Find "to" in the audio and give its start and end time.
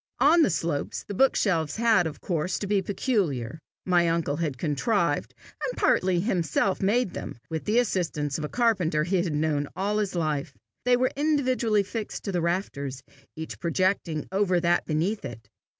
2.57-2.65, 12.23-12.31